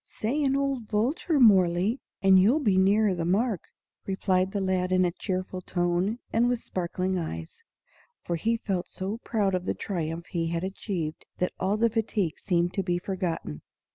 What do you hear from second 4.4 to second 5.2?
the lad in a